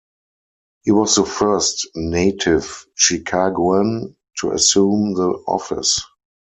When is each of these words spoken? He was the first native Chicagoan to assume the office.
He 0.81 0.89
was 0.89 1.13
the 1.13 1.25
first 1.25 1.89
native 1.93 2.87
Chicagoan 2.95 4.15
to 4.39 4.49
assume 4.49 5.13
the 5.13 5.29
office. 5.45 6.01